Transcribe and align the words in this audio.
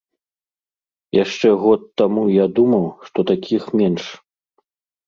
Яшчэ 1.17 1.47
год 1.65 1.81
таму 2.03 2.25
я 2.37 2.45
думаў, 2.61 2.85
што 3.07 3.19
такіх 3.35 3.63
менш. 3.83 4.03